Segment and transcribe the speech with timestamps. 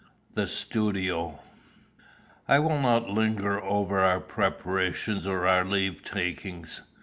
[0.33, 1.41] THE STUDIO.
[2.47, 6.81] I will not linger over our preparations or our leave takings.